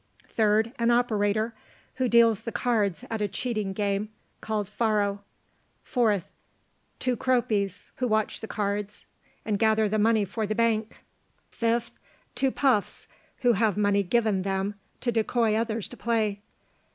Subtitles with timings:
[0.35, 0.73] 3rd.
[0.79, 1.53] An OPERATOR,
[1.97, 4.09] who deals the cards at a cheating game,
[4.41, 5.21] called Faro.
[5.85, 6.23] 4th.
[6.97, 9.05] Two CROWPEES, who watch the cards,
[9.45, 10.95] and gather the money for the hank.
[11.53, 11.91] 5th.
[12.33, 13.07] Two PUFFS,
[13.41, 16.41] who have money given them to decoy others to play.